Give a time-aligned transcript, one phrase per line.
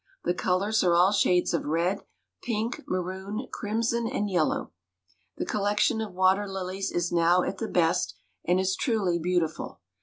[0.23, 2.01] The colors are all shades of red,
[2.41, 4.71] pink, maroon, crimson and yellow.
[5.37, 9.79] The collection of water lilies is now at the best and is truly beautiful.